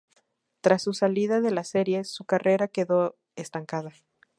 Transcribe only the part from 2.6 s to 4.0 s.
quedó estancada.